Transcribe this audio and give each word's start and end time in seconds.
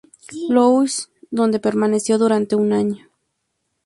Louis, 0.49 1.09
donde 1.29 1.59
permaneció 1.59 2.17
durante 2.17 2.55
un 2.55 2.73
año. 2.73 3.07